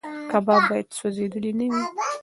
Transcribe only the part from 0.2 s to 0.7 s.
کباب